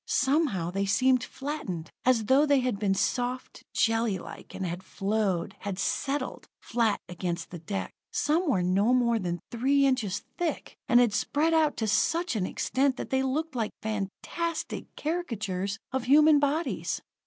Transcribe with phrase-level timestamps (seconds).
[0.07, 5.77] Somehow, they seemed flattened, as though they had been soft, jellylike, and had flowed, had
[5.77, 7.93] settled, flat against the deck.
[8.11, 12.47] Some were no more than three inches thick, and had spread out to such an
[12.47, 17.03] extent that they looked like fantastic caricatures of human bodies.